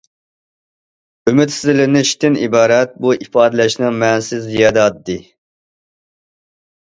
«ئۈمىدسىزلىنىش» 1.31 2.13
تىن 2.23 2.37
ئىبارەت 2.45 2.95
بۇ 3.05 3.13
ئىپادىلەشنىڭ 3.25 3.99
مەنىسى 4.05 4.39
زىيادە 4.47 4.81
ئاددىي. 4.85 5.21